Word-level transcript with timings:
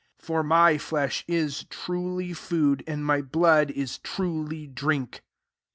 55 0.17 0.25
For 0.25 0.41
my 0.43 0.77
flesh 0.79 1.23
is 1.27 1.65
truly 1.65 2.33
food, 2.33 2.83
and 2.87 3.05
my 3.05 3.21
blood 3.21 3.69
is 3.69 3.99
truly 3.99 4.65
drink. 4.65 5.21